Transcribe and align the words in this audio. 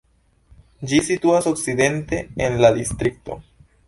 Ĝi 0.93 1.01
situas 1.09 1.49
okcidente 1.51 2.21
en 2.47 2.57
la 2.65 2.73
distrikto. 2.79 3.37